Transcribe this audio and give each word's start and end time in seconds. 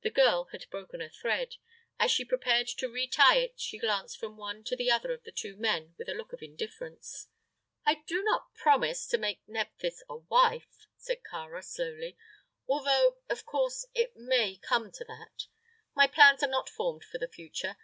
The 0.00 0.10
girl 0.10 0.46
had 0.50 0.68
broken 0.68 1.00
a 1.00 1.08
thread. 1.08 1.58
As 1.96 2.10
she 2.10 2.24
prepared 2.24 2.66
to 2.76 2.88
retie 2.88 3.36
it, 3.40 3.60
she 3.60 3.78
glanced 3.78 4.18
from 4.18 4.36
one 4.36 4.64
to 4.64 4.74
the 4.74 4.90
other 4.90 5.12
of 5.12 5.22
the 5.22 5.30
two 5.30 5.56
men 5.56 5.94
with 5.96 6.08
a 6.08 6.12
look 6.14 6.32
of 6.32 6.42
indifference. 6.42 7.28
"I 7.86 8.02
do 8.08 8.24
not 8.24 8.52
promise 8.56 9.06
to 9.06 9.16
make 9.16 9.42
Nephthys 9.46 10.02
a 10.08 10.16
wife," 10.16 10.88
said 10.96 11.22
Kāra, 11.22 11.62
slowly, 11.62 12.16
"although, 12.66 13.18
of 13.30 13.46
course, 13.46 13.86
it 13.94 14.16
may 14.16 14.56
come 14.56 14.90
to 14.90 15.04
that. 15.04 15.46
My 15.94 16.08
plans 16.08 16.42
are 16.42 16.48
not 16.50 16.68
formed 16.68 17.04
for 17.04 17.18
the 17.18 17.28
future. 17.28 17.76